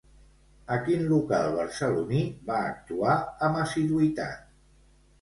A 0.75 0.77
quin 0.87 1.03
local 1.11 1.53
barceloní 1.59 2.23
va 2.49 2.59
actuar 2.73 3.17
amb 3.49 3.65
assiduïtat? 3.69 4.53